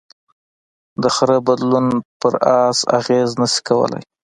[1.01, 1.87] د خره بدلون
[2.21, 2.27] په
[2.63, 4.01] آس اغېز نهشي کولی.